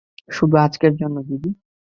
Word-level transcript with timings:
শুধু 0.31 0.55
আজকের 0.57 0.93
জন্য 0.95 1.17
দিদি। 1.23 1.49